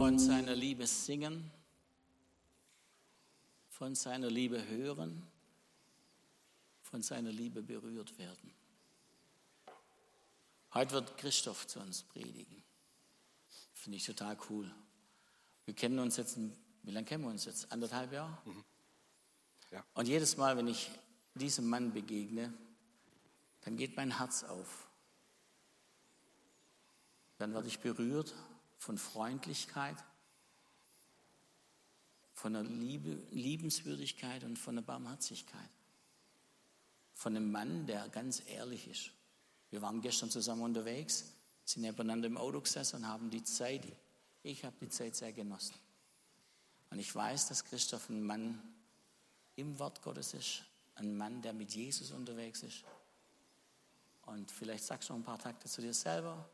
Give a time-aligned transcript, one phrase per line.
[0.00, 1.50] von seiner Liebe singen,
[3.68, 5.22] von seiner Liebe hören,
[6.80, 8.50] von seiner Liebe berührt werden.
[10.72, 12.62] Heute wird Christoph zu uns predigen.
[13.74, 14.74] Finde ich total cool.
[15.66, 16.38] Wir kennen uns jetzt,
[16.82, 17.70] wie lange kennen wir uns jetzt?
[17.70, 18.38] Anderthalb Jahre?
[18.46, 18.64] Mhm.
[19.70, 19.84] Ja.
[19.92, 20.90] Und jedes Mal, wenn ich
[21.34, 22.54] diesem Mann begegne,
[23.60, 24.88] dann geht mein Herz auf.
[27.36, 28.34] Dann werde ich berührt
[28.80, 29.96] von Freundlichkeit,
[32.32, 35.68] von der Liebe, Liebenswürdigkeit und von der Barmherzigkeit.
[37.12, 39.10] Von einem Mann, der ganz ehrlich ist.
[39.68, 41.26] Wir waren gestern zusammen unterwegs,
[41.66, 43.82] sind nebeneinander im Auto gesessen und haben die Zeit,
[44.42, 45.74] ich habe die Zeit sehr genossen.
[46.88, 48.62] Und ich weiß, dass Christoph ein Mann
[49.56, 50.62] im Wort Gottes ist,
[50.94, 52.82] ein Mann, der mit Jesus unterwegs ist.
[54.22, 56.48] Und vielleicht sagst du noch ein paar Takte zu dir selber.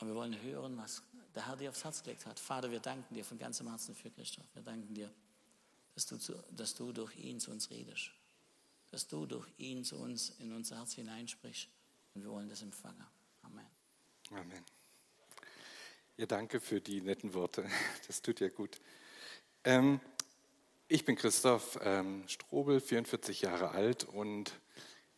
[0.00, 1.02] Und wir wollen hören, was
[1.34, 2.38] der Herr dir aufs Herz gelegt hat.
[2.40, 4.46] Vater, wir danken dir von ganzem Herzen für Christoph.
[4.54, 5.12] Wir danken dir,
[5.94, 8.10] dass du, zu, dass du durch ihn zu uns redest.
[8.90, 11.68] Dass du durch ihn zu uns in unser Herz hineinsprichst.
[12.14, 13.06] Und wir wollen das empfangen.
[13.42, 13.66] Amen.
[14.30, 14.64] Amen.
[16.16, 17.68] Ja, danke für die netten Worte.
[18.06, 18.80] Das tut ja gut.
[19.64, 20.00] Ähm,
[20.88, 24.52] ich bin Christoph ähm, Strobel, 44 Jahre alt und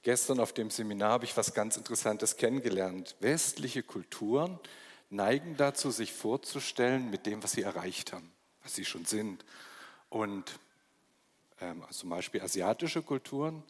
[0.02, 3.16] gestern auf dem Seminar habe ich was ganz Interessantes kennengelernt.
[3.20, 4.58] Westliche Kulturen
[5.10, 8.30] neigen dazu, sich vorzustellen mit dem, was sie erreicht haben,
[8.62, 9.44] was sie schon sind.
[10.08, 10.58] Und
[11.60, 13.62] ähm, also zum Beispiel asiatische Kulturen,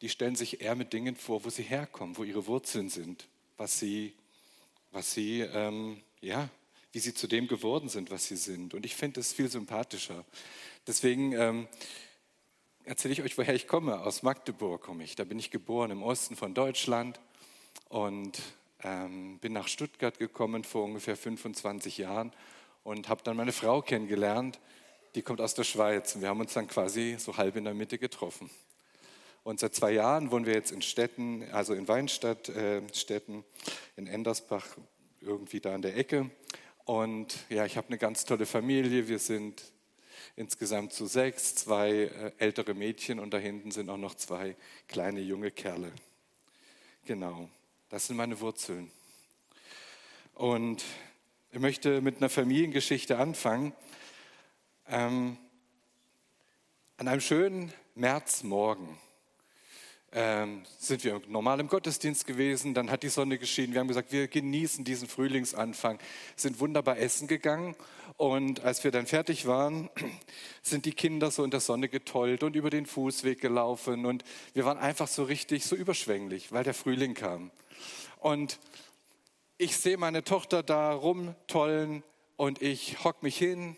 [0.00, 3.78] die stellen sich eher mit Dingen vor, wo sie herkommen, wo ihre Wurzeln sind, was
[3.78, 4.14] sie,
[4.92, 6.48] was sie ähm, ja,
[6.92, 8.74] wie sie zu dem geworden sind, was sie sind.
[8.74, 10.24] Und ich finde es viel sympathischer.
[10.86, 11.68] Deswegen ähm,
[12.84, 14.00] erzähle ich euch, woher ich komme.
[14.00, 15.16] Aus Magdeburg komme ich.
[15.16, 17.20] Da bin ich geboren im Osten von Deutschland
[17.88, 18.40] und
[18.82, 22.32] ähm, bin nach Stuttgart gekommen vor ungefähr 25 Jahren
[22.82, 24.58] und habe dann meine Frau kennengelernt.
[25.14, 26.14] Die kommt aus der Schweiz.
[26.14, 28.50] Und wir haben uns dann quasi so halb in der Mitte getroffen.
[29.42, 33.44] Und seit zwei Jahren wohnen wir jetzt in Städten, also in Weinstadt, äh, Städten,
[33.96, 34.66] in Endersbach,
[35.20, 36.30] irgendwie da an der Ecke.
[36.84, 39.08] Und ja, ich habe eine ganz tolle Familie.
[39.08, 39.62] Wir sind
[40.36, 44.56] insgesamt zu sechs, zwei äh, ältere Mädchen und da hinten sind auch noch zwei
[44.88, 45.92] kleine junge Kerle.
[47.04, 47.48] Genau,
[47.88, 48.90] das sind meine Wurzeln.
[50.34, 50.84] Und
[51.52, 53.72] ich möchte mit einer Familiengeschichte anfangen.
[54.88, 55.36] Ähm,
[56.96, 58.98] an einem schönen Märzmorgen
[60.12, 64.12] ähm, sind wir normal im Gottesdienst gewesen, dann hat die Sonne geschienen, wir haben gesagt,
[64.12, 65.98] wir genießen diesen Frühlingsanfang,
[66.36, 67.76] sind wunderbar essen gegangen.
[68.16, 69.88] Und als wir dann fertig waren,
[70.62, 74.04] sind die Kinder so in der Sonne getollt und über den Fußweg gelaufen.
[74.04, 77.50] Und wir waren einfach so richtig so überschwänglich, weil der Frühling kam.
[78.18, 78.58] Und
[79.58, 82.02] ich sehe meine Tochter da rumtollen
[82.36, 83.76] und ich hock mich hin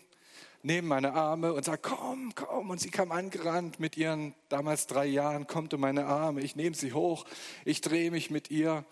[0.63, 2.69] nehme meine Arme und sage, komm, komm.
[2.69, 6.41] Und sie kam angerannt mit ihren damals drei Jahren, kommt um meine Arme.
[6.41, 7.25] Ich nehme sie hoch,
[7.65, 8.85] ich drehe mich mit ihr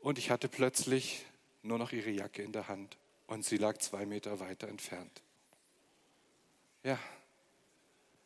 [0.00, 1.24] und ich hatte plötzlich
[1.62, 2.96] nur noch ihre Jacke in der Hand
[3.26, 5.22] und sie lag zwei Meter weiter entfernt.
[6.82, 6.98] Ja,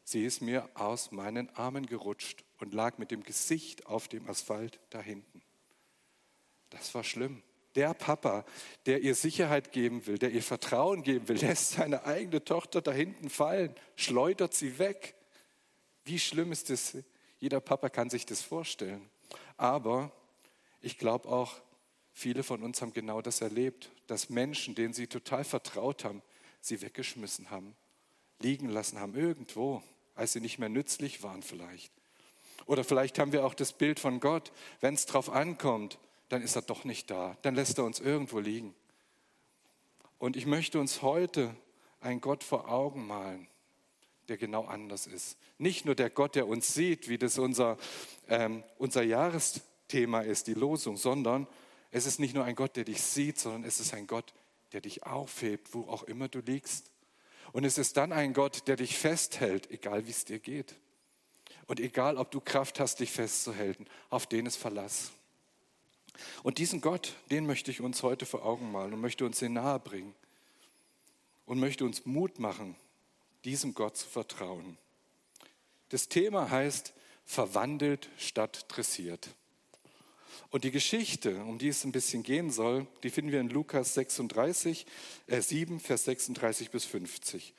[0.04, 4.78] sie ist mir aus meinen Armen gerutscht und lag mit dem Gesicht auf dem Asphalt
[4.90, 5.42] da hinten.
[6.70, 7.42] Das war schlimm.
[7.74, 8.44] Der Papa,
[8.86, 12.92] der ihr Sicherheit geben will, der ihr Vertrauen geben will, lässt seine eigene Tochter da
[12.92, 15.14] hinten fallen, schleudert sie weg.
[16.04, 16.98] Wie schlimm ist das?
[17.38, 19.08] Jeder Papa kann sich das vorstellen.
[19.56, 20.12] Aber
[20.80, 21.54] ich glaube auch,
[22.12, 26.22] viele von uns haben genau das erlebt, dass Menschen, denen sie total vertraut haben,
[26.60, 27.74] sie weggeschmissen haben,
[28.38, 29.82] liegen lassen haben, irgendwo,
[30.14, 31.92] als sie nicht mehr nützlich waren vielleicht.
[32.66, 35.98] Oder vielleicht haben wir auch das Bild von Gott, wenn es drauf ankommt,
[36.32, 37.36] dann ist er doch nicht da.
[37.42, 38.74] Dann lässt er uns irgendwo liegen.
[40.18, 41.54] Und ich möchte uns heute
[42.00, 43.48] einen Gott vor Augen malen,
[44.28, 45.36] der genau anders ist.
[45.58, 47.76] Nicht nur der Gott, der uns sieht, wie das unser,
[48.28, 51.46] ähm, unser Jahresthema ist, die Losung, sondern
[51.90, 54.32] es ist nicht nur ein Gott, der dich sieht, sondern es ist ein Gott,
[54.72, 56.90] der dich aufhebt, wo auch immer du liegst.
[57.52, 60.76] Und es ist dann ein Gott, der dich festhält, egal wie es dir geht.
[61.66, 65.12] Und egal, ob du Kraft hast, dich festzuhalten, auf den ist Verlass.
[66.42, 69.54] Und diesen Gott, den möchte ich uns heute vor Augen malen und möchte uns den
[69.54, 70.14] nahe bringen
[71.46, 72.76] und möchte uns Mut machen,
[73.44, 74.76] diesem Gott zu vertrauen.
[75.88, 76.94] Das Thema heißt
[77.24, 79.28] verwandelt statt dressiert.
[80.50, 83.94] Und die Geschichte, um die es ein bisschen gehen soll, die finden wir in Lukas
[83.94, 84.86] 36,
[85.26, 87.54] äh 7, Vers 36 bis 50.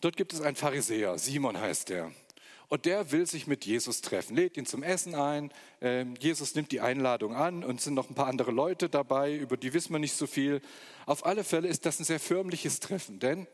[0.00, 2.12] Dort gibt es einen Pharisäer, Simon heißt er.
[2.68, 5.52] Und der will sich mit Jesus treffen, lädt ihn zum Essen ein.
[5.80, 9.56] Ähm, Jesus nimmt die Einladung an und sind noch ein paar andere Leute dabei, über
[9.56, 10.60] die wissen wir nicht so viel.
[11.06, 13.46] Auf alle Fälle ist das ein sehr förmliches Treffen, denn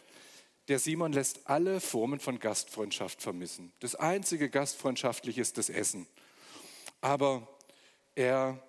[0.69, 3.73] der Simon lässt alle Formen von Gastfreundschaft vermissen.
[3.81, 6.07] Das einzige Gastfreundschaftliche ist das Essen.
[7.01, 7.49] Aber
[8.15, 8.63] er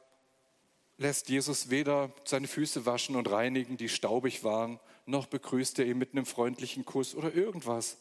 [0.97, 5.97] lässt Jesus weder seine Füße waschen und reinigen, die staubig waren, noch begrüßt er ihn
[5.97, 7.97] mit einem freundlichen Kuss oder irgendwas.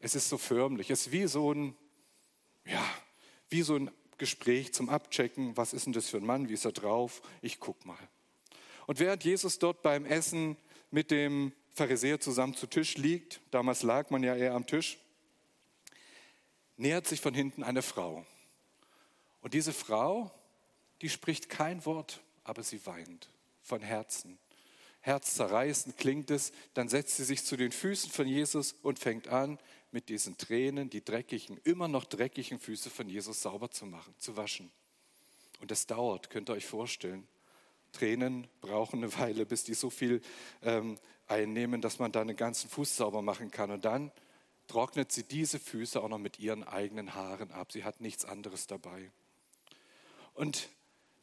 [0.00, 0.90] Es ist so förmlich.
[0.90, 1.76] Es ist wie so ein,
[2.64, 2.84] ja,
[3.48, 5.56] wie so ein Gespräch zum Abchecken.
[5.56, 6.48] Was ist denn das für ein Mann?
[6.48, 7.22] Wie ist er drauf?
[7.42, 7.98] Ich guck mal.
[8.86, 10.56] Und während Jesus dort beim Essen
[10.90, 14.98] mit dem Pharisäer zusammen zu Tisch liegt, damals lag man ja eher am Tisch,
[16.76, 18.26] nähert sich von hinten eine Frau.
[19.42, 20.30] Und diese Frau,
[21.02, 23.30] die spricht kein Wort, aber sie weint
[23.62, 24.38] von Herzen.
[25.02, 29.58] Herzzerreißend klingt es, dann setzt sie sich zu den Füßen von Jesus und fängt an,
[29.92, 34.36] mit diesen Tränen die dreckigen, immer noch dreckigen Füße von Jesus sauber zu machen, zu
[34.36, 34.70] waschen.
[35.60, 37.26] Und das dauert, könnt ihr euch vorstellen.
[37.92, 40.22] Tränen brauchen eine Weile, bis die so viel
[40.62, 43.70] ähm, einnehmen, dass man da einen ganzen Fuß sauber machen kann.
[43.70, 44.12] Und dann
[44.68, 47.72] trocknet sie diese Füße auch noch mit ihren eigenen Haaren ab.
[47.72, 49.10] Sie hat nichts anderes dabei.
[50.34, 50.68] Und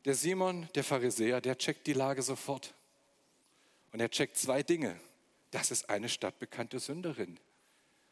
[0.06, 2.74] der Simon, der Pharisäer, der checkt die Lage sofort.
[3.94, 5.00] Und er checkt zwei Dinge.
[5.52, 7.40] Das ist eine stadtbekannte Sünderin.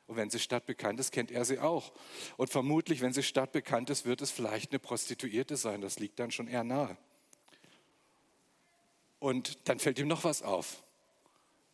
[0.07, 1.91] Und wenn sie stadtbekannt ist, kennt er sie auch.
[2.37, 5.81] Und vermutlich, wenn sie stadtbekannt ist, wird es vielleicht eine Prostituierte sein.
[5.81, 6.97] Das liegt dann schon eher nahe.
[9.19, 10.83] Und dann fällt ihm noch was auf.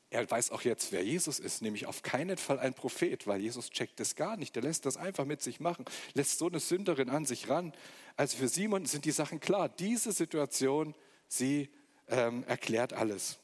[0.10, 3.69] Er weiß auch jetzt, wer Jesus ist, nämlich auf keinen Fall ein Prophet, weil Jesus
[3.69, 4.56] checkt das gar nicht.
[4.56, 7.74] Der lässt das einfach mit sich machen, lässt so eine Sünderin an sich ran.
[8.18, 9.69] Also für Simon sind die Sachen klar.
[9.69, 10.95] Diese Situation,
[11.30, 11.69] sie
[12.10, 13.39] ähm, erklärt alles.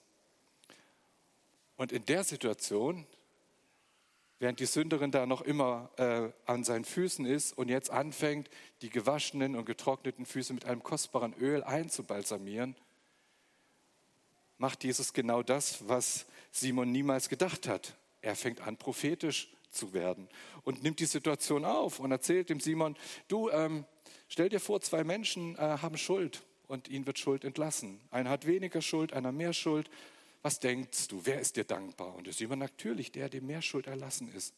[1.77, 3.07] Und in der Situation,
[4.39, 8.49] während die Sünderin da noch immer äh, an seinen Füßen ist und jetzt anfängt,
[8.81, 12.75] die gewaschenen und getrockneten Füße mit einem kostbaren Öl einzubalsamieren,
[14.57, 17.95] macht Jesus genau das, was Simon niemals gedacht hat.
[18.21, 20.27] Er fängt an, prophetisch zu werden
[20.63, 22.95] und nimmt die Situation auf und erzählt dem Simon,
[23.27, 23.85] du, ähm,
[24.27, 27.99] stell dir vor, zwei Menschen äh, haben Schuld und ihnen wird Schuld entlassen.
[28.11, 29.89] Einer hat weniger Schuld, einer mehr Schuld.
[30.41, 32.15] Was denkst du, wer ist dir dankbar?
[32.15, 34.53] Und der Simon natürlich, der, dem mehr Schuld erlassen ist.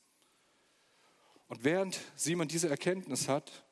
[1.47, 3.63] Und während Simon diese Erkenntnis hat,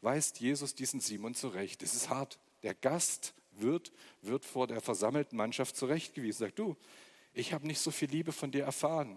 [0.00, 1.82] weist Jesus diesen Simon zurecht.
[1.82, 2.38] Es ist hart.
[2.62, 6.46] Der Gast wird, wird vor der versammelten Mannschaft zurechtgewiesen.
[6.46, 6.76] Sagt, du,
[7.32, 9.16] ich habe nicht so viel Liebe von dir erfahren.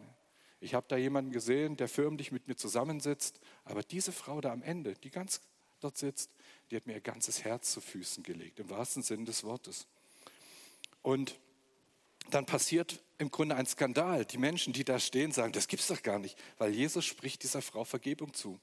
[0.60, 3.40] Ich habe da jemanden gesehen, der förmlich mit mir zusammensitzt.
[3.66, 5.42] Aber diese Frau da am Ende, die ganz
[5.80, 6.32] dort sitzt,
[6.72, 9.88] die hat mir ihr ganzes Herz zu Füßen gelegt, im wahrsten Sinne des Wortes.
[11.04, 11.38] Und
[12.32, 14.26] dann passiert im Grunde ein Skandal.
[14.26, 17.44] Die Menschen, die da stehen, sagen, das gibt es doch gar nicht, weil Jesus spricht
[17.44, 18.60] dieser Frau Vergebung zu.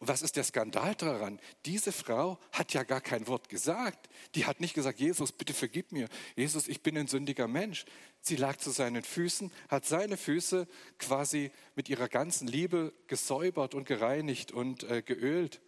[0.00, 1.38] Und was ist der Skandal daran?
[1.66, 4.08] Diese Frau hat ja gar kein Wort gesagt.
[4.34, 6.08] Die hat nicht gesagt, Jesus, bitte vergib mir.
[6.36, 7.84] Jesus, ich bin ein sündiger Mensch.
[8.22, 10.66] Sie lag zu seinen Füßen, hat seine Füße
[10.98, 15.60] quasi mit ihrer ganzen Liebe gesäubert und gereinigt und äh, geölt.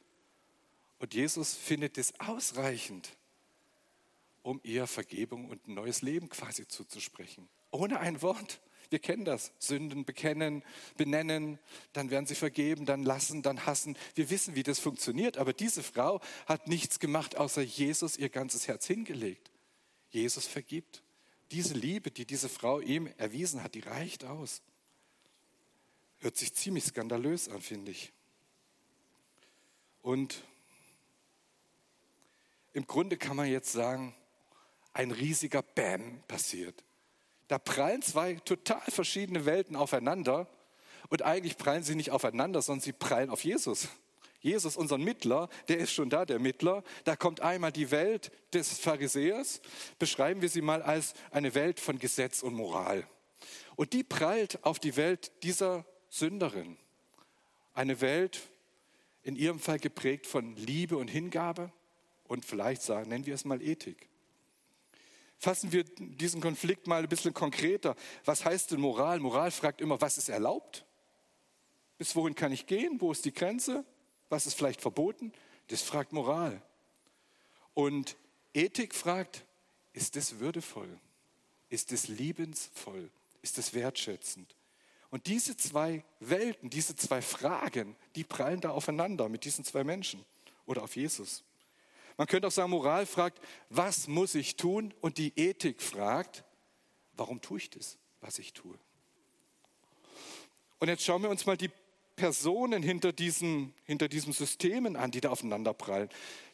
[0.99, 3.11] Und Jesus findet es ausreichend,
[4.43, 7.49] um ihr Vergebung und ein neues Leben quasi zuzusprechen.
[7.71, 8.61] Ohne ein Wort.
[8.91, 9.53] Wir kennen das.
[9.59, 10.63] Sünden bekennen,
[10.97, 11.59] benennen,
[11.95, 13.97] dann werden sie vergeben, dann lassen, dann hassen.
[14.15, 15.39] Wir wissen, wie das funktioniert.
[15.39, 19.51] Aber diese Frau hat nichts gemacht, außer Jesus ihr ganzes Herz hingelegt.
[20.11, 21.03] Jesus vergibt.
[21.51, 24.63] Diese Liebe, die diese Frau ihm erwiesen hat, die reicht aus.
[26.19, 28.13] Hört sich ziemlich skandalös an, finde ich.
[30.03, 30.45] Und
[32.75, 34.15] im Grunde kann man jetzt sagen,
[34.93, 36.85] ein riesiger Bam passiert.
[37.49, 40.49] Da prallen zwei total verschiedene Welten aufeinander
[41.09, 43.89] und eigentlich prallen sie nicht aufeinander, sondern sie prallen auf Jesus.
[44.41, 46.83] Jesus, unseren Mittler, der ist schon da, der Mittler.
[47.05, 49.61] Da kommt einmal die Welt des Pharisäers,
[49.99, 53.07] beschreiben wir sie mal als eine Welt von Gesetz und Moral.
[53.77, 56.77] Und die prallt auf die Welt dieser Sünderin.
[57.73, 58.41] Eine Welt
[59.23, 61.73] in ihrem Fall geprägt von Liebe und Hingabe
[62.25, 64.09] und vielleicht sagen, nennen wir es mal Ethik.
[65.43, 67.97] Fassen wir diesen Konflikt mal ein bisschen konkreter.
[68.25, 69.19] Was heißt denn Moral?
[69.19, 70.87] Moral fragt immer, was ist erlaubt?
[71.99, 73.01] Bis wohin kann ich gehen?
[73.01, 73.85] Wo ist die Grenze?
[74.29, 75.33] Was ist vielleicht verboten?
[75.67, 76.63] Das fragt Moral.
[77.75, 78.17] Und
[78.55, 79.45] Ethik fragt,
[79.93, 81.01] ist es würdevoll?
[81.71, 83.11] Ist es liebensvoll?
[83.43, 84.55] Ist es wertschätzend?
[85.11, 90.25] Und diese zwei Welten, diese zwei Fragen, die prallen da aufeinander mit diesen zwei Menschen
[90.67, 91.43] oder auf Jesus.
[92.17, 93.41] Man könnte auch sagen, Moral fragt,
[93.71, 94.93] was muss ich tun?
[95.01, 96.45] Und die Ethik fragt,
[97.15, 98.79] warum tue ich das, was ich tue?
[100.79, 101.71] Und jetzt schauen wir uns mal die
[102.17, 106.09] Personen hinter diesen, hinter diesen Systemen an, die da aufeinanderprallen.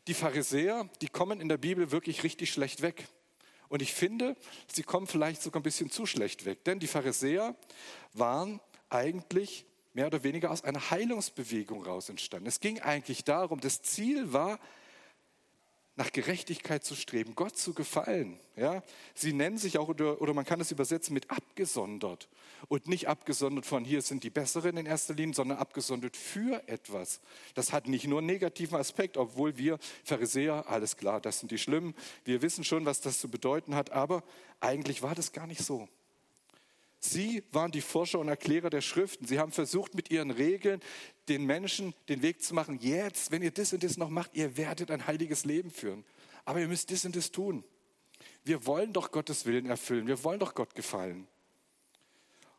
[0.07, 3.09] Die Pharisäer, die kommen in der Bibel wirklich richtig schlecht weg.
[3.69, 4.37] Und ich finde,
[4.73, 6.65] sie kommen vielleicht sogar ein bisschen zu schlecht weg.
[6.65, 7.55] Denn die Pharisäer
[8.13, 12.47] waren eigentlich mehr oder weniger aus einer Heilungsbewegung raus entstanden.
[12.47, 14.59] Es ging eigentlich darum, das Ziel war,
[15.99, 18.39] nach Gerechtigkeit zu streben, Gott zu gefallen.
[18.55, 18.85] Ja?
[19.15, 22.29] Sie nennen sich auch, oder, man kann es übersetzen mit abgesondert.
[22.69, 27.21] Und nicht abgesondert von hier sind die Besseren in erster Linie, sondern abgesondert für etwas.
[27.55, 31.59] Das hat nicht nur einen negativen Aspekt, obwohl wir Pharisäer, alles klar, das sind die
[31.59, 31.97] Schlimmen.
[32.25, 34.23] Wir wissen schon, was das zu bedeuten hat, aber
[34.61, 35.89] eigentlich war das gar nicht so.
[37.01, 39.27] Sie waren die Forscher und Erklärer der Schriften.
[39.27, 40.81] Sie haben versucht, mit ihren Regeln
[41.29, 42.79] den Menschen den Weg zu machen.
[42.81, 46.05] Jetzt, wenn ihr das und das noch macht, ihr werdet ein heiliges Leben führen.
[46.45, 47.63] Aber ihr müsst das und das tun.
[48.45, 50.07] Wir wollen doch Gottes Willen erfüllen.
[50.07, 51.29] Wir wollen doch Gott gefallen.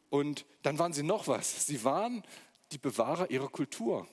[0.10, 1.66] Und dann waren sie noch was.
[1.68, 2.24] Sie waren
[2.72, 4.08] die Bewahrer ihrer Kultur.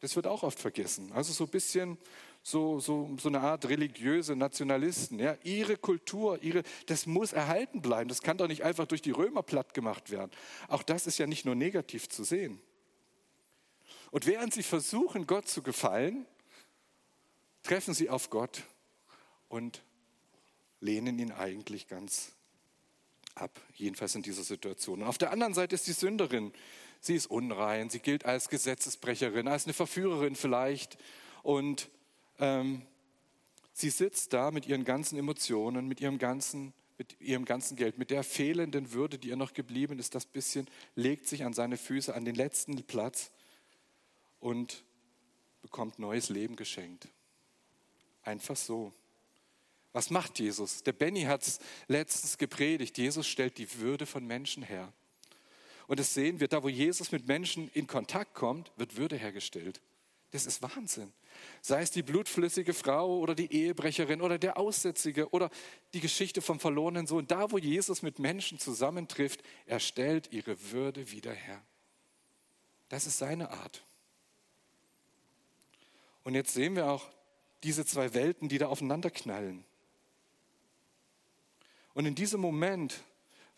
[0.00, 1.10] Das wird auch oft vergessen.
[1.12, 1.98] Also so ein bisschen
[2.46, 5.18] so, so, so eine Art religiöse Nationalisten.
[5.18, 5.34] Ja?
[5.42, 8.08] Ihre Kultur, ihre, das muss erhalten bleiben.
[8.10, 10.30] Das kann doch nicht einfach durch die Römer platt gemacht werden.
[10.68, 12.60] Auch das ist ja nicht nur negativ zu sehen.
[14.10, 16.26] Und während sie versuchen, Gott zu gefallen,
[17.62, 18.62] treffen sie auf Gott
[19.48, 19.82] und
[20.80, 22.32] lehnen ihn eigentlich ganz
[23.34, 25.00] ab, jedenfalls in dieser Situation.
[25.00, 26.52] Und auf der anderen Seite ist die Sünderin.
[27.00, 30.98] Sie ist unrein, sie gilt als Gesetzesbrecherin, als eine Verführerin vielleicht.
[31.42, 31.88] Und
[32.38, 32.82] ähm,
[33.72, 38.10] sie sitzt da mit ihren ganzen Emotionen, mit ihrem ganzen, mit ihrem ganzen Geld, mit
[38.10, 42.14] der fehlenden Würde, die ihr noch geblieben ist, das bisschen legt sich an seine Füße,
[42.14, 43.30] an den letzten Platz
[44.40, 44.84] und
[45.62, 47.08] bekommt neues Leben geschenkt.
[48.22, 48.92] Einfach so.
[49.92, 50.82] Was macht Jesus?
[50.82, 52.98] Der Benny hat es letztens gepredigt.
[52.98, 54.92] Jesus stellt die Würde von Menschen her.
[55.86, 59.80] Und das sehen wir, da wo Jesus mit Menschen in Kontakt kommt, wird Würde hergestellt.
[60.32, 61.12] Das ist Wahnsinn.
[61.60, 65.50] Sei es die blutflüssige Frau oder die Ehebrecherin oder der Aussätzige oder
[65.92, 67.26] die Geschichte vom verlorenen Sohn.
[67.26, 71.62] Da, wo Jesus mit Menschen zusammentrifft, er stellt ihre Würde wieder her.
[72.88, 73.84] Das ist seine Art.
[76.22, 77.08] Und jetzt sehen wir auch
[77.62, 79.64] diese zwei Welten, die da aufeinanderknallen.
[81.94, 83.02] Und in diesem Moment,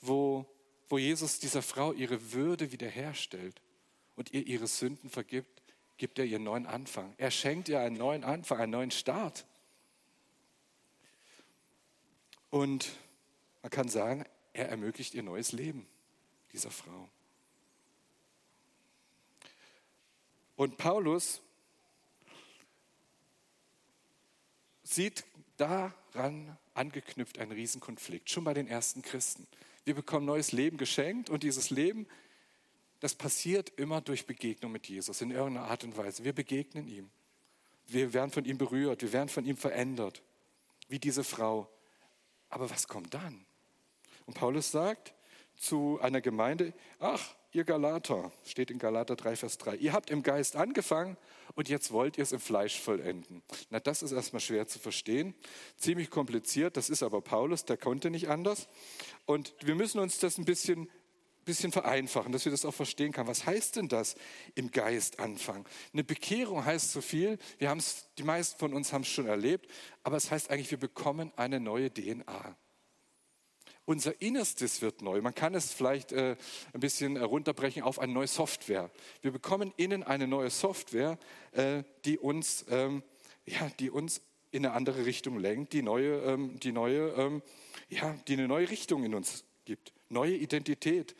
[0.00, 0.46] wo,
[0.88, 3.60] wo Jesus dieser Frau ihre Würde wiederherstellt
[4.14, 5.62] und ihr ihre Sünden vergibt,
[5.96, 7.14] gibt er ihr einen neuen Anfang.
[7.16, 9.46] Er schenkt ihr einen neuen Anfang, einen neuen Start.
[12.50, 12.90] Und
[13.62, 15.86] man kann sagen, er ermöglicht ihr neues Leben,
[16.52, 17.08] dieser Frau.
[20.56, 21.42] Und Paulus
[24.82, 25.24] sieht
[25.56, 29.46] daran angeknüpft einen Riesenkonflikt, schon bei den ersten Christen.
[29.84, 32.06] Wir bekommen neues Leben geschenkt und dieses Leben
[33.00, 36.24] das passiert immer durch Begegnung mit Jesus in irgendeiner Art und Weise.
[36.24, 37.10] Wir begegnen ihm.
[37.86, 40.22] Wir werden von ihm berührt, wir werden von ihm verändert,
[40.88, 41.70] wie diese Frau.
[42.48, 43.46] Aber was kommt dann?
[44.26, 45.14] Und Paulus sagt
[45.56, 50.22] zu einer Gemeinde, ach, ihr Galater, steht in Galater 3, Vers 3, ihr habt im
[50.22, 51.16] Geist angefangen
[51.54, 53.42] und jetzt wollt ihr es im Fleisch vollenden.
[53.70, 55.34] Na, das ist erstmal schwer zu verstehen,
[55.76, 58.68] ziemlich kompliziert, das ist aber Paulus, der konnte nicht anders.
[59.24, 60.90] Und wir müssen uns das ein bisschen
[61.46, 63.28] bisschen vereinfachen, dass wir das auch verstehen können.
[63.28, 64.16] Was heißt denn das
[64.54, 65.64] im Geist anfangen?
[65.92, 69.26] Eine Bekehrung heißt so viel, wir haben es, die meisten von uns haben es schon
[69.26, 69.70] erlebt,
[70.02, 72.56] aber es heißt eigentlich, wir bekommen eine neue DNA.
[73.84, 75.22] Unser Innerstes wird neu.
[75.22, 76.36] Man kann es vielleicht äh,
[76.72, 78.90] ein bisschen herunterbrechen auf eine neue Software.
[79.22, 81.16] Wir bekommen innen eine neue Software,
[81.52, 83.04] äh, die uns, ähm,
[83.46, 87.42] ja, die uns in eine andere Richtung lenkt, die neue, ähm, die neue, ähm,
[87.88, 91.14] ja, die eine neue Richtung in uns gibt, neue Identität,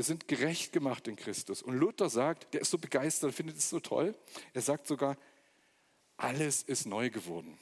[0.00, 1.60] wir sind gerecht gemacht in Christus.
[1.60, 4.14] Und Luther sagt, der ist so begeistert, findet es so toll.
[4.54, 5.14] Er sagt sogar,
[6.16, 7.58] alles ist neu geworden.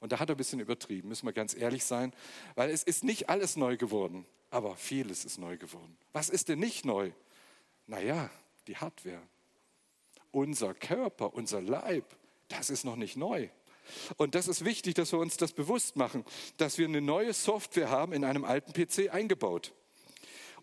[0.00, 2.12] Und da hat er ein bisschen übertrieben, müssen wir ganz ehrlich sein,
[2.56, 5.96] weil es ist nicht alles neu geworden, aber vieles ist neu geworden.
[6.12, 7.12] Was ist denn nicht neu?
[7.86, 8.28] Naja,
[8.66, 9.22] die Hardware.
[10.32, 12.16] Unser Körper, unser Leib,
[12.48, 13.48] das ist noch nicht neu.
[14.16, 16.24] Und das ist wichtig, dass wir uns das bewusst machen,
[16.56, 19.72] dass wir eine neue Software haben in einem alten PC eingebaut.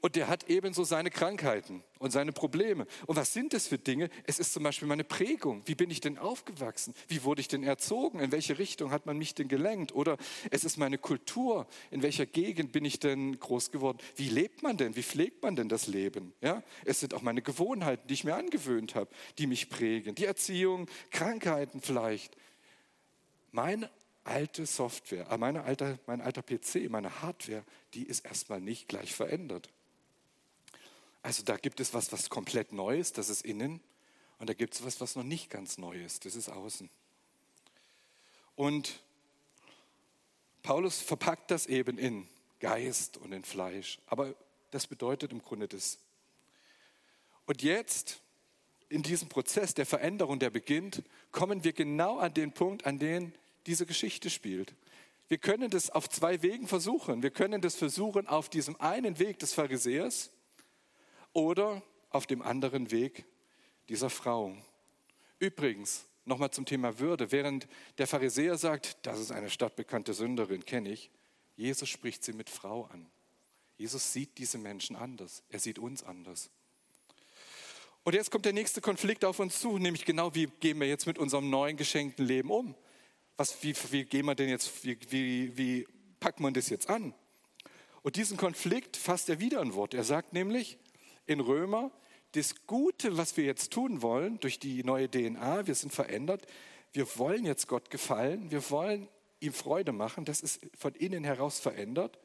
[0.01, 2.87] Und der hat ebenso seine Krankheiten und seine Probleme.
[3.05, 4.09] Und was sind das für Dinge?
[4.25, 5.61] Es ist zum Beispiel meine Prägung.
[5.65, 6.93] Wie bin ich denn aufgewachsen?
[7.07, 8.19] Wie wurde ich denn erzogen?
[8.19, 9.93] In welche Richtung hat man mich denn gelenkt?
[9.93, 10.17] Oder
[10.51, 11.67] es ist meine Kultur.
[11.91, 13.97] In welcher Gegend bin ich denn groß geworden?
[14.15, 14.95] Wie lebt man denn?
[14.95, 16.33] Wie pflegt man denn das Leben?
[16.41, 16.63] Ja?
[16.85, 20.15] Es sind auch meine Gewohnheiten, die ich mir angewöhnt habe, die mich prägen.
[20.15, 22.37] Die Erziehung, Krankheiten vielleicht.
[23.51, 23.89] Meine
[24.23, 27.63] alte Software, äh, meine alte, mein alter PC, meine Hardware,
[27.93, 29.69] die ist erstmal nicht gleich verändert.
[31.21, 33.81] Also da gibt es was, was komplett Neues, das ist innen.
[34.39, 36.25] Und da gibt es was, was noch nicht ganz neu ist.
[36.25, 36.89] Das ist außen.
[38.55, 39.01] Und
[40.63, 42.27] Paulus verpackt das eben in
[42.59, 43.99] Geist und in Fleisch.
[44.05, 44.33] Aber
[44.71, 45.97] das bedeutet im Grunde das.
[47.45, 48.21] Und jetzt,
[48.87, 53.33] in diesem Prozess der Veränderung, der beginnt, kommen wir genau an den Punkt, an den
[53.65, 54.73] diese Geschichte spielt.
[55.27, 57.21] Wir können das auf zwei Wegen versuchen.
[57.23, 60.31] Wir können das versuchen auf diesem einen Weg des Pharisäers
[61.33, 63.25] oder auf dem anderen Weg
[63.87, 64.55] dieser Frau.
[65.39, 67.31] Übrigens, nochmal zum Thema Würde.
[67.31, 67.67] Während
[67.97, 71.11] der Pharisäer sagt, das ist eine stadtbekannte Sünderin, kenne ich,
[71.55, 73.09] Jesus spricht sie mit Frau an.
[73.77, 75.43] Jesus sieht diese Menschen anders.
[75.49, 76.49] Er sieht uns anders.
[78.03, 81.05] Und jetzt kommt der nächste Konflikt auf uns zu, nämlich genau, wie gehen wir jetzt
[81.05, 82.75] mit unserem neuen geschenkten Leben um?
[83.37, 85.87] Was, wie, wie gehen wir denn jetzt, wie, wie, wie
[86.19, 87.13] packt man das jetzt an?
[88.01, 89.93] Und diesen Konflikt fasst er wieder ein Wort.
[89.93, 90.77] Er sagt nämlich
[91.29, 91.91] in Römer,
[92.31, 96.45] das Gute, was wir jetzt tun wollen durch die neue DNA, wir sind verändert,
[96.91, 99.07] wir wollen jetzt Gott gefallen, wir wollen
[99.39, 102.19] ihm Freude machen, das ist von innen heraus verändert,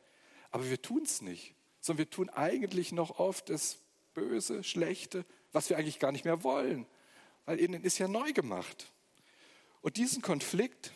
[0.51, 3.79] aber wir tun es nicht, sondern wir tun eigentlich noch oft das
[4.15, 6.87] Böse, Schlechte, was wir eigentlich gar nicht mehr wollen,
[7.45, 8.91] weil innen ist ja neu gemacht.
[9.83, 10.93] Und diesen Konflikt,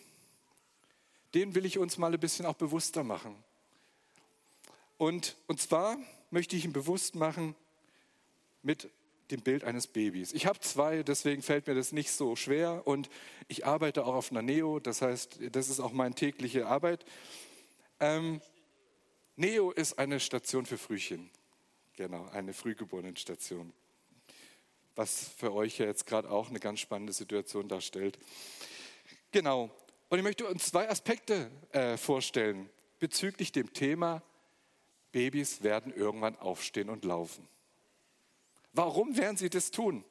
[1.35, 3.37] den will ich uns mal ein bisschen auch bewusster machen.
[4.97, 5.99] Und, und zwar
[6.31, 7.55] möchte ich ihn bewusst machen
[8.63, 8.91] mit
[9.31, 10.33] dem Bild eines Babys.
[10.33, 13.11] Ich habe zwei, deswegen fällt mir das nicht so schwer und
[13.47, 17.05] ich arbeite auch auf einer Neo, das heißt, das ist auch meine tägliche Arbeit.
[18.01, 18.41] Ähm,
[19.37, 21.31] Neo ist eine Station für Frühchen,
[21.95, 23.73] genau, eine Frühgeborenenstation,
[24.95, 28.19] was für euch ja jetzt gerade auch eine ganz spannende Situation darstellt.
[29.31, 29.71] Genau,
[30.09, 34.23] und ich möchte uns zwei Aspekte äh, vorstellen bezüglich dem Thema,
[35.13, 37.47] Babys werden irgendwann aufstehen und laufen.
[38.73, 40.05] Warum werden sie das tun?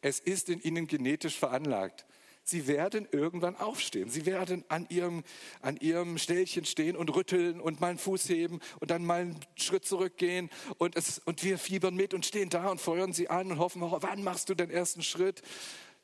[0.00, 2.06] Es ist in ihnen genetisch veranlagt.
[2.46, 4.10] Sie werden irgendwann aufstehen.
[4.10, 5.24] Sie werden an ihrem,
[5.62, 9.40] an ihrem Stellchen stehen und rütteln und mal einen Fuß heben und dann mal einen
[9.56, 10.50] Schritt zurückgehen.
[10.76, 13.82] Und, es, und wir fiebern mit und stehen da und feuern sie an und hoffen,
[13.82, 15.40] oh, wann machst du den ersten Schritt?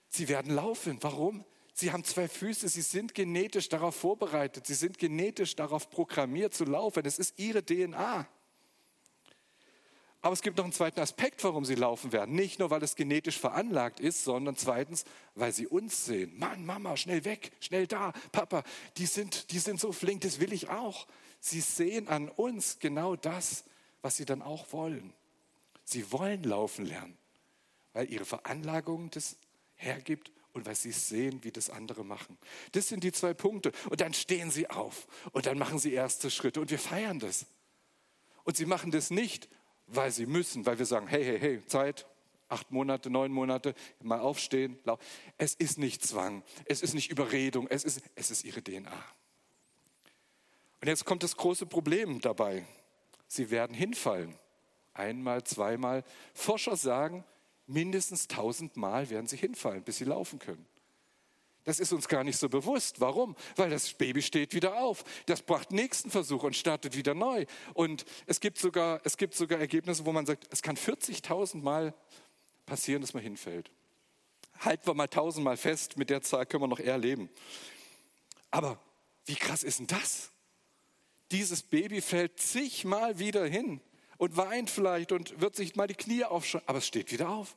[0.09, 0.97] Sie werden laufen.
[1.03, 1.45] Warum?
[1.75, 6.65] Sie haben zwei Füße, sie sind genetisch darauf vorbereitet, sie sind genetisch darauf programmiert zu
[6.65, 7.05] laufen.
[7.07, 8.27] Es ist ihre DNA.
[10.23, 12.35] Aber es gibt noch einen zweiten Aspekt, warum sie laufen werden.
[12.35, 15.05] Nicht nur, weil es genetisch veranlagt ist, sondern zweitens,
[15.35, 16.39] weil sie uns sehen.
[16.39, 18.63] Mann, Mama, schnell weg, schnell da, Papa,
[18.99, 21.07] die sind, die sind so flink, das will ich auch.
[21.41, 23.65] Sie sehen an uns genau das,
[24.03, 25.15] was sie dann auch wollen.
[25.85, 27.17] Sie wollen laufen lernen,
[27.95, 29.37] weil ihre Veranlagung das
[29.75, 32.37] hergibt und weil sie sehen, wie das andere machen.
[32.73, 33.73] Das sind die zwei Punkte.
[33.89, 37.47] Und dann stehen sie auf und dann machen sie erste Schritte und wir feiern das.
[38.45, 39.49] Und sie machen das nicht,
[39.93, 42.07] weil sie müssen, weil wir sagen, hey, hey, hey, Zeit,
[42.49, 44.79] acht Monate, neun Monate, mal aufstehen.
[45.39, 49.05] Es ist nicht Zwang, es ist nicht Überredung, es ist, es ist ihre DNA.
[50.81, 52.65] Und jetzt kommt das große Problem dabei.
[53.27, 54.35] Sie werden hinfallen.
[54.95, 56.05] Einmal, zweimal.
[56.35, 57.25] Forscher sagen,
[57.67, 60.67] mindestens tausendmal werden sie hinfallen, bis sie laufen können.
[61.65, 63.01] Das ist uns gar nicht so bewusst.
[63.01, 63.37] Warum?
[63.57, 65.05] Weil das Baby steht wieder auf.
[65.27, 67.45] Das braucht nächsten Versuch und startet wieder neu.
[67.75, 71.95] Und es gibt sogar, es gibt sogar Ergebnisse, wo man sagt, es kann 40.000 Mal
[72.65, 73.71] passieren, dass man hinfällt.
[74.61, 77.29] Halten wir mal tausendmal fest, mit der Zahl können wir noch eher leben.
[78.51, 78.81] Aber
[79.27, 80.31] wie krass ist denn das?
[81.31, 83.81] Dieses Baby fällt zigmal wieder hin
[84.19, 87.57] und weint vielleicht und wird sich mal die Knie aufschreien, aber es steht wieder auf.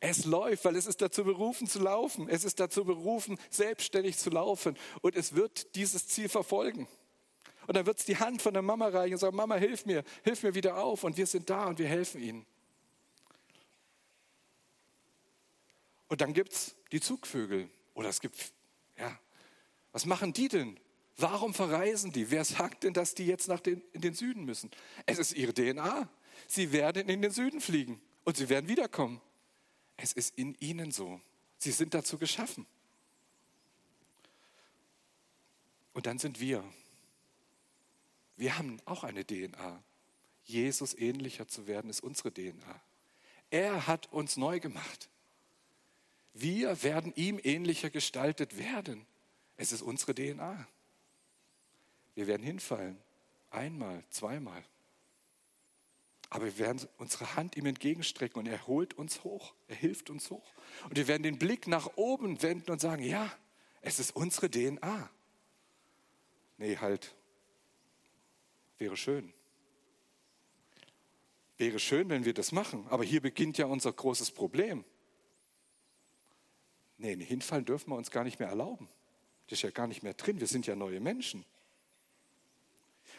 [0.00, 2.28] Es läuft, weil es ist dazu berufen zu laufen.
[2.28, 4.76] Es ist dazu berufen, selbstständig zu laufen.
[5.00, 6.86] Und es wird dieses Ziel verfolgen.
[7.66, 10.04] Und dann wird es die Hand von der Mama reichen und sagen, Mama, hilf mir,
[10.22, 11.02] hilf mir wieder auf.
[11.04, 12.46] Und wir sind da und wir helfen ihnen.
[16.08, 17.68] Und dann gibt es die Zugvögel.
[17.94, 18.52] Oder es gibt,
[18.98, 19.18] ja,
[19.92, 20.78] was machen die denn?
[21.16, 22.30] Warum verreisen die?
[22.30, 24.70] Wer sagt denn, dass die jetzt nach den, in den Süden müssen?
[25.06, 26.08] Es ist ihre DNA.
[26.46, 29.20] Sie werden in den Süden fliegen und sie werden wiederkommen.
[29.96, 31.20] Es ist in ihnen so.
[31.58, 32.66] Sie sind dazu geschaffen.
[35.92, 36.62] Und dann sind wir.
[38.36, 39.82] Wir haben auch eine DNA.
[40.44, 42.80] Jesus ähnlicher zu werden ist unsere DNA.
[43.50, 45.08] Er hat uns neu gemacht.
[46.34, 49.06] Wir werden ihm ähnlicher gestaltet werden.
[49.56, 50.68] Es ist unsere DNA.
[52.14, 52.98] Wir werden hinfallen.
[53.50, 54.62] Einmal, zweimal.
[56.28, 59.54] Aber wir werden unsere Hand ihm entgegenstrecken und er holt uns hoch.
[59.68, 60.52] Er hilft uns hoch.
[60.84, 63.32] Und wir werden den Blick nach oben wenden und sagen, ja,
[63.80, 65.10] es ist unsere DNA.
[66.58, 67.14] Nee, halt.
[68.78, 69.32] Wäre schön.
[71.58, 72.86] Wäre schön, wenn wir das machen.
[72.90, 74.84] Aber hier beginnt ja unser großes Problem.
[76.98, 78.88] Nee, hinfallen dürfen wir uns gar nicht mehr erlauben.
[79.46, 80.40] Das ist ja gar nicht mehr drin.
[80.40, 81.44] Wir sind ja neue Menschen.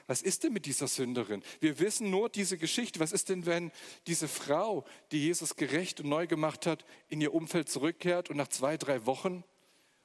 [0.07, 1.43] Was ist denn mit dieser Sünderin?
[1.59, 3.01] Wir wissen nur diese Geschichte.
[3.01, 3.71] Was ist denn, wenn
[4.07, 8.47] diese Frau, die Jesus gerecht und neu gemacht hat, in ihr Umfeld zurückkehrt und nach
[8.47, 9.43] zwei, drei Wochen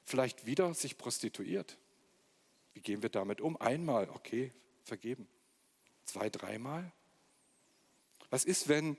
[0.03, 1.77] vielleicht wieder sich prostituiert?
[2.73, 3.55] Wie gehen wir damit um?
[3.57, 4.51] Einmal, okay,
[4.83, 5.27] vergeben.
[6.03, 6.91] Zwei, dreimal?
[8.29, 8.97] Was ist, wenn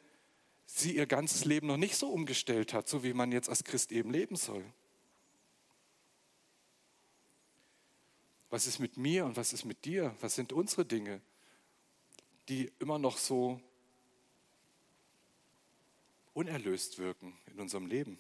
[0.65, 3.93] sie ihr ganzes Leben noch nicht so umgestellt hat, so wie man jetzt als Christ
[3.93, 4.65] eben leben soll?
[8.55, 10.15] Was ist mit mir und was ist mit dir?
[10.21, 11.21] Was sind unsere Dinge,
[12.49, 13.61] die immer noch so
[16.35, 18.17] unerlöst wirken in unserem Leben?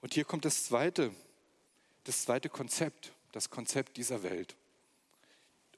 [0.00, 1.14] Und hier kommt das zweite,
[2.02, 4.56] das zweite Konzept, das Konzept dieser Welt.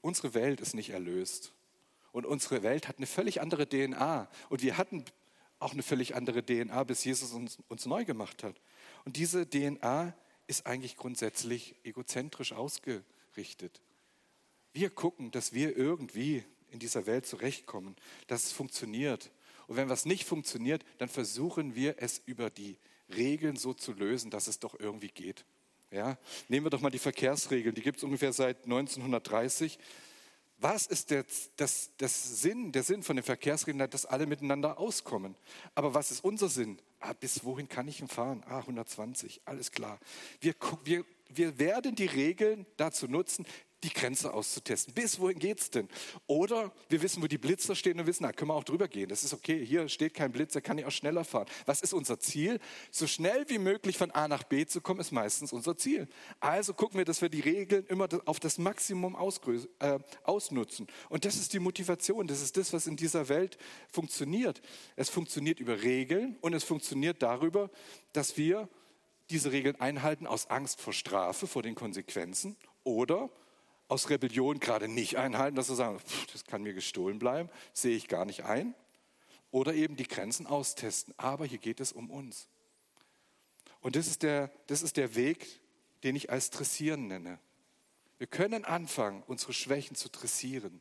[0.01, 1.53] Unsere Welt ist nicht erlöst.
[2.11, 4.31] Und unsere Welt hat eine völlig andere DNA.
[4.49, 5.05] Und wir hatten
[5.59, 8.59] auch eine völlig andere DNA, bis Jesus uns, uns neu gemacht hat.
[9.05, 10.15] Und diese DNA
[10.51, 13.81] ist eigentlich grundsätzlich egozentrisch ausgerichtet.
[14.73, 17.95] Wir gucken, dass wir irgendwie in dieser Welt zurechtkommen,
[18.27, 19.31] dass es funktioniert.
[19.67, 22.77] Und wenn was nicht funktioniert, dann versuchen wir es über die
[23.15, 25.45] Regeln so zu lösen, dass es doch irgendwie geht.
[25.89, 26.17] Ja?
[26.49, 29.79] Nehmen wir doch mal die Verkehrsregeln, die gibt es ungefähr seit 1930.
[30.57, 35.37] Was ist der, das, das Sinn, der Sinn von den Verkehrsregeln, dass alle miteinander auskommen?
[35.75, 36.77] Aber was ist unser Sinn?
[37.01, 38.43] Ah, bis wohin kann ich ihn fahren?
[38.47, 39.99] Ah, 120, alles klar.
[40.39, 43.45] Wir, wir, wir werden die Regeln dazu nutzen,
[43.83, 44.93] die Grenze auszutesten.
[44.93, 45.87] Bis wohin geht es denn?
[46.27, 49.09] Oder wir wissen, wo die Blitzer stehen und wissen, da können wir auch drüber gehen.
[49.09, 51.47] Das ist okay, hier steht kein Blitzer, kann ich auch schneller fahren.
[51.65, 52.59] Was ist unser Ziel?
[52.91, 56.07] So schnell wie möglich von A nach B zu kommen, ist meistens unser Ziel.
[56.39, 59.17] Also gucken wir, dass wir die Regeln immer auf das Maximum
[59.79, 60.87] äh, ausnutzen.
[61.09, 63.57] Und das ist die Motivation, das ist das, was in dieser Welt
[63.91, 64.61] funktioniert.
[64.95, 67.69] Es funktioniert über Regeln und es funktioniert darüber,
[68.13, 68.69] dass wir
[69.29, 73.29] diese Regeln einhalten aus Angst vor Strafe, vor den Konsequenzen oder
[73.91, 75.99] aus Rebellion gerade nicht einhalten, dass sie sagen,
[76.31, 78.73] das kann mir gestohlen bleiben, sehe ich gar nicht ein.
[79.51, 81.13] Oder eben die Grenzen austesten.
[81.17, 82.47] Aber hier geht es um uns.
[83.81, 85.45] Und das ist der, das ist der Weg,
[86.03, 87.37] den ich als Dressieren nenne.
[88.17, 90.79] Wir können anfangen, unsere Schwächen zu dressieren.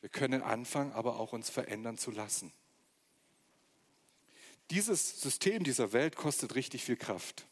[0.00, 2.54] Wir können anfangen, aber auch uns verändern zu lassen.
[4.70, 7.46] Dieses System dieser Welt kostet richtig viel Kraft.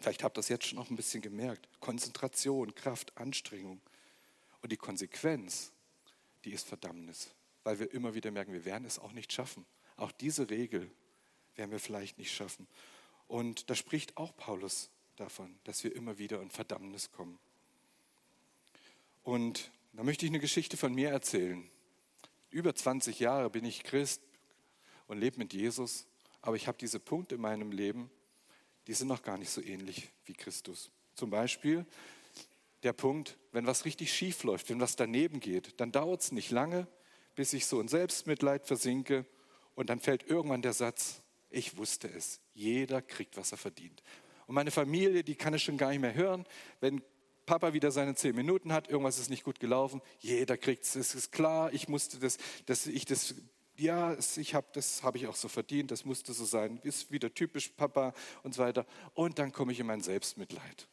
[0.00, 1.68] Vielleicht habt ihr das jetzt schon noch ein bisschen gemerkt.
[1.80, 3.80] Konzentration, Kraft, Anstrengung.
[4.62, 5.72] Und die Konsequenz,
[6.44, 7.30] die ist Verdammnis.
[7.64, 9.66] Weil wir immer wieder merken, wir werden es auch nicht schaffen.
[9.96, 10.90] Auch diese Regel
[11.56, 12.66] werden wir vielleicht nicht schaffen.
[13.26, 17.38] Und da spricht auch Paulus davon, dass wir immer wieder in Verdammnis kommen.
[19.22, 21.68] Und da möchte ich eine Geschichte von mir erzählen.
[22.50, 24.22] Über 20 Jahre bin ich Christ
[25.06, 26.06] und lebe mit Jesus,
[26.40, 28.10] aber ich habe diese Punkte in meinem Leben,
[28.88, 30.90] die sind noch gar nicht so ähnlich wie Christus.
[31.14, 31.86] Zum Beispiel
[32.82, 36.50] der Punkt, wenn was richtig schief läuft, wenn was daneben geht, dann dauert es nicht
[36.50, 36.86] lange,
[37.34, 39.26] bis ich so in Selbstmitleid versinke
[39.74, 44.02] und dann fällt irgendwann der Satz, ich wusste es, jeder kriegt, was er verdient.
[44.46, 46.46] Und meine Familie, die kann es schon gar nicht mehr hören,
[46.80, 47.02] wenn
[47.46, 51.14] Papa wieder seine zehn Minuten hat, irgendwas ist nicht gut gelaufen, jeder kriegt es, es
[51.14, 53.34] ist klar, ich musste das, dass ich das
[53.78, 57.32] ja, ich hab, das habe ich auch so verdient, das musste so sein, ist wieder
[57.32, 58.12] typisch Papa
[58.42, 58.86] und so weiter.
[59.14, 60.88] Und dann komme ich in mein Selbstmitleid.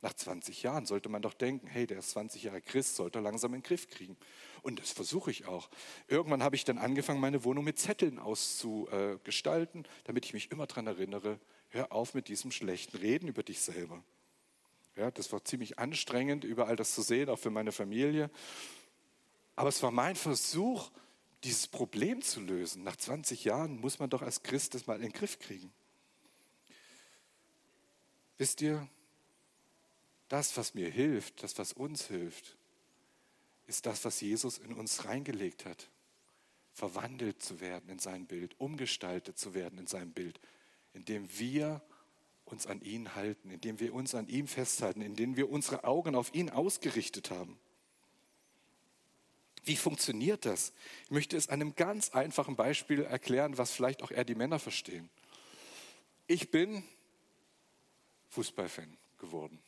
[0.00, 3.54] Nach 20 Jahren sollte man doch denken, hey, der ist 20 Jahre Christ, sollte langsam
[3.54, 4.16] in den Griff kriegen.
[4.62, 5.70] Und das versuche ich auch.
[6.08, 10.88] Irgendwann habe ich dann angefangen, meine Wohnung mit Zetteln auszugestalten, damit ich mich immer daran
[10.88, 14.02] erinnere, hör auf mit diesem schlechten Reden über dich selber.
[14.96, 18.28] Ja, das war ziemlich anstrengend, überall das zu sehen, auch für meine Familie.
[19.54, 20.90] Aber es war mein Versuch,
[21.44, 22.84] dieses Problem zu lösen.
[22.84, 25.72] Nach 20 Jahren muss man doch als Christ das mal in den Griff kriegen.
[28.38, 28.88] Wisst ihr,
[30.28, 32.56] das, was mir hilft, das, was uns hilft,
[33.66, 35.90] ist das, was Jesus in uns reingelegt hat.
[36.72, 40.40] Verwandelt zu werden in sein Bild, umgestaltet zu werden in sein Bild,
[40.94, 41.82] indem wir
[42.44, 46.34] uns an ihn halten, indem wir uns an ihm festhalten, indem wir unsere Augen auf
[46.34, 47.58] ihn ausgerichtet haben.
[49.64, 50.72] Wie funktioniert das?
[51.04, 54.58] Ich möchte es an einem ganz einfachen Beispiel erklären, was vielleicht auch eher die Männer
[54.58, 55.08] verstehen.
[56.26, 56.82] Ich bin
[58.30, 59.62] Fußballfan geworden.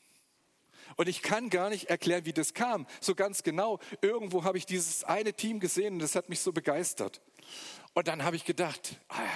[0.97, 2.87] Und ich kann gar nicht erklären, wie das kam.
[3.01, 3.79] So ganz genau.
[4.01, 7.21] Irgendwo habe ich dieses eine Team gesehen und das hat mich so begeistert.
[7.95, 9.29] Und dann habe ich gedacht, ah,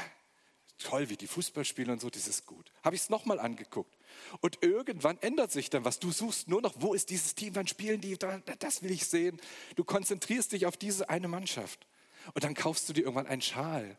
[0.79, 2.73] toll, wie die Fußball spielen und so, das ist gut.
[2.83, 3.97] Habe ich es nochmal angeguckt.
[4.41, 5.99] Und irgendwann ändert sich dann was.
[5.99, 8.17] Du suchst nur noch, wo ist dieses Team, wann spielen die,
[8.59, 9.41] das will ich sehen.
[9.77, 11.87] Du konzentrierst dich auf diese eine Mannschaft.
[12.35, 13.99] Und dann kaufst du dir irgendwann einen Schal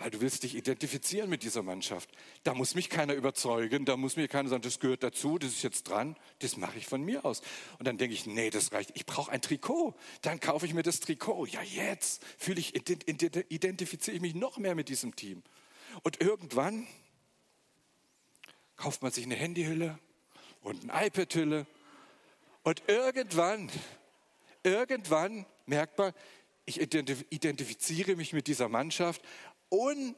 [0.00, 2.08] weil du willst dich identifizieren mit dieser Mannschaft.
[2.42, 5.62] Da muss mich keiner überzeugen, da muss mir keiner sagen, das gehört dazu, das ist
[5.62, 7.42] jetzt dran, das mache ich von mir aus.
[7.78, 9.94] Und dann denke ich, nee, das reicht, ich brauche ein Trikot.
[10.22, 11.46] Dann kaufe ich mir das Trikot.
[11.46, 15.42] Ja, jetzt fühle ich, identifiziere ich mich noch mehr mit diesem Team.
[16.02, 16.86] Und irgendwann
[18.76, 19.98] kauft man sich eine Handyhülle
[20.62, 21.66] und eine iPad-Hülle.
[22.62, 23.70] Und irgendwann,
[24.62, 26.12] irgendwann merkt man,
[26.64, 29.22] ich identifiziere mich mit dieser Mannschaft
[29.68, 30.14] und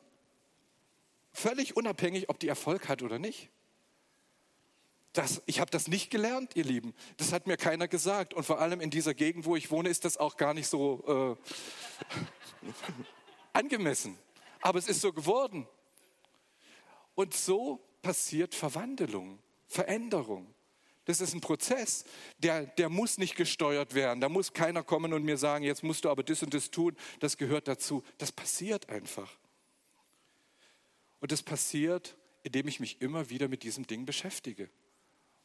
[1.32, 3.50] völlig unabhängig, ob die Erfolg hat oder nicht.
[5.12, 6.94] Das, ich habe das nicht gelernt, ihr Lieben.
[7.18, 8.32] Das hat mir keiner gesagt.
[8.32, 11.36] Und vor allem in dieser Gegend, wo ich wohne, ist das auch gar nicht so
[12.62, 12.66] äh,
[13.52, 14.18] angemessen.
[14.62, 15.68] Aber es ist so geworden.
[17.14, 20.54] Und so passiert Verwandlung, Veränderung.
[21.04, 22.04] Das ist ein Prozess,
[22.38, 24.20] der, der muss nicht gesteuert werden.
[24.20, 26.96] Da muss keiner kommen und mir sagen, jetzt musst du aber das und das tun,
[27.18, 28.04] das gehört dazu.
[28.18, 29.36] Das passiert einfach.
[31.20, 34.70] Und das passiert, indem ich mich immer wieder mit diesem Ding beschäftige,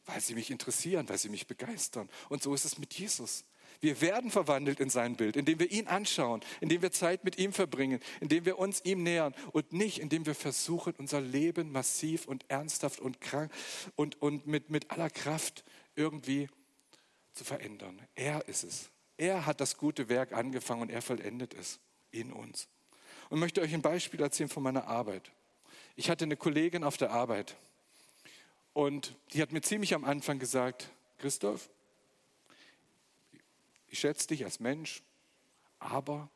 [0.06, 2.08] weil sie mich interessieren, weil sie mich begeistern.
[2.28, 3.44] Und so ist es mit Jesus.
[3.80, 7.52] Wir werden verwandelt in sein Bild, indem wir ihn anschauen, indem wir Zeit mit ihm
[7.52, 12.44] verbringen, indem wir uns ihm nähern und nicht, indem wir versuchen, unser Leben massiv und
[12.48, 13.52] ernsthaft und krank
[13.94, 15.64] und, und mit, mit aller Kraft
[15.94, 16.48] irgendwie
[17.34, 18.00] zu verändern.
[18.16, 18.90] Er ist es.
[19.16, 21.78] Er hat das gute Werk angefangen und er vollendet es
[22.10, 22.68] in uns.
[23.30, 25.30] Und möchte euch ein Beispiel erzählen von meiner Arbeit.
[25.94, 27.56] Ich hatte eine Kollegin auf der Arbeit
[28.72, 31.68] und die hat mir ziemlich am Anfang gesagt, Christoph,
[33.88, 35.02] ich schätze dich als Mensch,
[35.78, 36.30] aber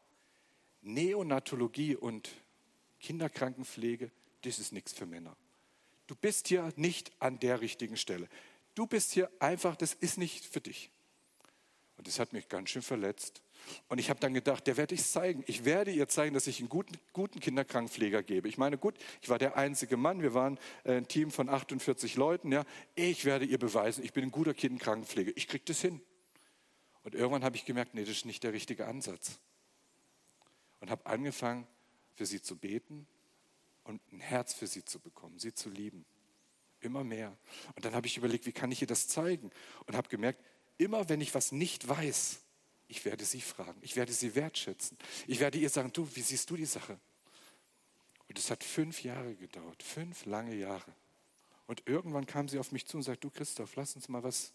[0.83, 2.31] Neonatologie und
[3.01, 4.11] Kinderkrankenpflege,
[4.43, 5.37] das ist nichts für Männer.
[6.07, 8.29] Du bist hier nicht an der richtigen Stelle.
[8.75, 10.91] Du bist hier einfach, das ist nicht für dich.
[11.97, 13.43] Und das hat mich ganz schön verletzt.
[13.89, 15.45] Und ich habe dann gedacht, der werde ich zeigen.
[15.47, 18.49] Ich werde ihr zeigen, dass ich einen guten, guten Kinderkrankenpfleger gebe.
[18.49, 20.21] Ich meine, gut, ich war der einzige Mann.
[20.21, 22.51] Wir waren äh, ein Team von 48 Leuten.
[22.51, 22.65] Ja.
[22.97, 25.33] Ich werde ihr beweisen, ich bin ein guter Kinderkrankenpfleger.
[25.37, 26.01] Ich kriege das hin.
[27.05, 29.39] Und irgendwann habe ich gemerkt, nee, das ist nicht der richtige Ansatz.
[30.81, 31.67] Und habe angefangen,
[32.15, 33.07] für sie zu beten
[33.85, 36.05] und ein Herz für sie zu bekommen, sie zu lieben.
[36.81, 37.37] Immer mehr.
[37.75, 39.51] Und dann habe ich überlegt, wie kann ich ihr das zeigen?
[39.87, 40.43] Und habe gemerkt,
[40.79, 42.41] immer wenn ich was nicht weiß,
[42.89, 44.99] ich werde sie fragen, ich werde sie wertschätzen.
[45.27, 46.99] Ich werde ihr sagen, du, wie siehst du die Sache?
[48.29, 50.95] Und es hat fünf Jahre gedauert, fünf lange Jahre.
[51.67, 54.53] Und irgendwann kam sie auf mich zu und sagte, du Christoph, lass uns mal was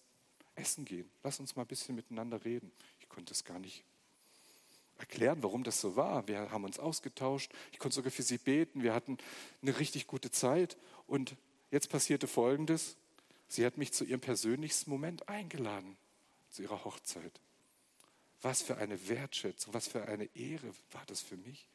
[0.58, 1.10] essen gehen.
[1.24, 2.72] Lass uns mal ein bisschen miteinander reden.
[3.00, 3.84] Ich konnte es gar nicht
[4.98, 6.28] erklären, warum das so war.
[6.28, 7.52] Wir haben uns ausgetauscht.
[7.72, 8.84] Ich konnte sogar für sie beten.
[8.84, 9.18] Wir hatten
[9.62, 10.78] eine richtig gute Zeit.
[11.06, 11.36] Und
[11.72, 12.98] jetzt passierte Folgendes.
[13.48, 15.98] Sie hat mich zu ihrem persönlichsten Moment eingeladen,
[16.50, 17.40] zu ihrer Hochzeit.
[18.42, 21.68] Was für eine Wertschätzung, was für eine Ehre war das für mich.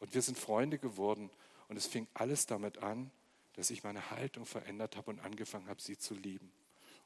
[0.00, 1.30] Und wir sind Freunde geworden.
[1.68, 3.10] Und es fing alles damit an,
[3.54, 6.50] dass ich meine Haltung verändert habe und angefangen habe, sie zu lieben.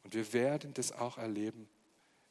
[0.07, 1.69] Und wir werden das auch erleben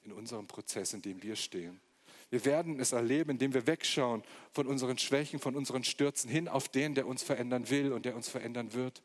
[0.04, 1.82] in unserem Prozess, in dem wir stehen.
[2.30, 6.70] Wir werden es erleben, indem wir wegschauen von unseren Schwächen, von unseren Stürzen hin auf
[6.70, 9.04] den, der uns verändern will und der uns verändern wird.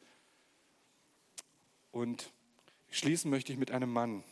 [1.91, 2.31] Und
[2.93, 4.23] schließen möchte ich mit einem Mann,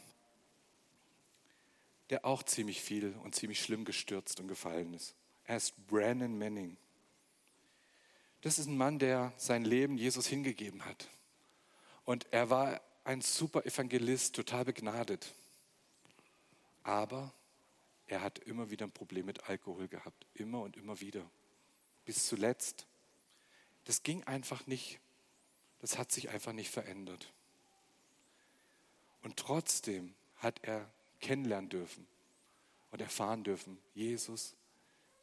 [2.11, 5.17] der auch ziemlich viel und ziemlich schlimm gestürzt und gefallen ist.
[5.47, 6.77] Er ist Brandon Manning.
[8.43, 11.09] Das ist ein Mann, der sein Leben Jesus hingegeben hat.
[12.05, 15.33] Und er war ein super Evangelist, total begnadet.
[16.83, 17.33] Aber
[18.07, 20.27] er hat immer wieder ein Problem mit Alkohol gehabt.
[20.35, 21.25] Immer und immer wieder.
[22.05, 22.87] Bis zuletzt.
[23.87, 25.01] Das ging einfach nicht.
[25.79, 27.33] Das hat sich einfach nicht verändert.
[29.23, 30.87] Und trotzdem hat er
[31.21, 32.07] kennenlernen dürfen
[32.91, 34.55] und erfahren dürfen, Jesus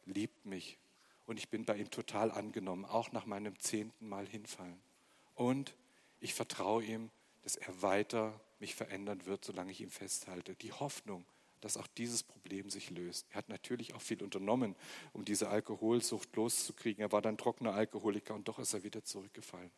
[0.06, 0.80] liebt mich.
[1.28, 4.82] Und ich bin bei ihm total angenommen, auch nach meinem zehnten Mal hinfallen.
[5.36, 5.76] Und
[6.20, 7.12] ich vertraue ihm
[7.46, 10.56] dass er weiter mich verändern wird, solange ich ihm festhalte.
[10.56, 11.24] Die Hoffnung,
[11.62, 13.28] dass auch dieses Problem sich löst.
[13.30, 14.76] Er hat natürlich auch viel unternommen,
[15.14, 17.04] um diese Alkoholsucht loszukriegen.
[17.04, 19.70] Er war dann trockener Alkoholiker und doch ist er wieder zurückgefallen.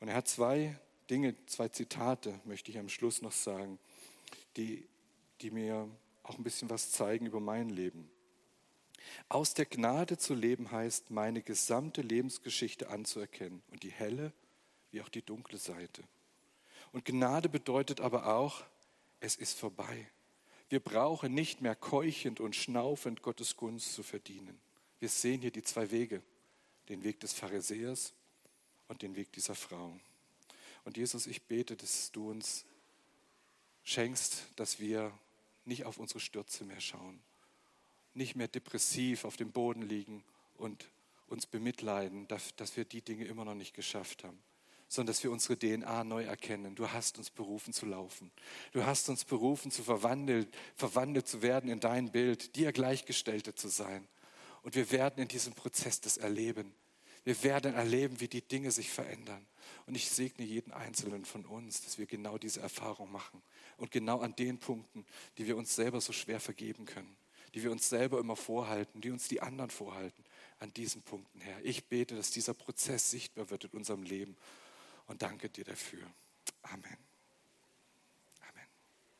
[0.00, 0.76] Und er hat zwei
[1.08, 3.78] Dinge, zwei Zitate, möchte ich am Schluss noch sagen,
[4.56, 4.88] die,
[5.40, 5.88] die mir
[6.24, 8.10] auch ein bisschen was zeigen über mein Leben.
[9.28, 14.32] Aus der Gnade zu leben heißt, meine gesamte Lebensgeschichte anzuerkennen und die helle
[14.90, 16.02] wie auch die dunkle Seite.
[16.92, 18.64] Und Gnade bedeutet aber auch,
[19.20, 20.08] es ist vorbei.
[20.68, 24.58] Wir brauchen nicht mehr keuchend und schnaufend Gottes Gunst zu verdienen.
[25.00, 26.22] Wir sehen hier die zwei Wege,
[26.88, 28.12] den Weg des Pharisäers
[28.88, 29.98] und den Weg dieser Frau.
[30.84, 32.64] Und Jesus, ich bete, dass du uns
[33.84, 35.12] schenkst, dass wir
[35.64, 37.20] nicht auf unsere Stürze mehr schauen,
[38.14, 40.24] nicht mehr depressiv auf dem Boden liegen
[40.56, 40.90] und
[41.28, 44.38] uns bemitleiden, dass, wir die Dinge immer noch nicht geschafft haben
[44.88, 46.74] sondern dass wir unsere DNA neu erkennen.
[46.74, 48.30] Du hast uns berufen zu laufen.
[48.72, 53.68] Du hast uns berufen zu verwandelt, verwandelt zu werden in dein Bild, dir Gleichgestellte zu
[53.68, 54.06] sein.
[54.62, 56.74] Und wir werden in diesem Prozess das erleben.
[57.24, 59.46] Wir werden erleben, wie die Dinge sich verändern.
[59.86, 63.42] Und ich segne jeden Einzelnen von uns, dass wir genau diese Erfahrung machen.
[63.76, 65.04] Und genau an den Punkten,
[65.36, 67.16] die wir uns selber so schwer vergeben können,
[67.54, 70.24] die wir uns selber immer vorhalten, die uns die anderen vorhalten,
[70.58, 71.62] an diesen Punkten, Herr.
[71.64, 74.36] Ich bete, dass dieser Prozess sichtbar wird in unserem Leben
[75.08, 76.06] und danke dir dafür.
[76.62, 77.07] Amen.